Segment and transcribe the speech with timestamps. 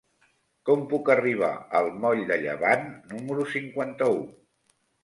[0.69, 1.51] Com puc arribar
[1.81, 4.23] al moll de Llevant número cinquanta-u?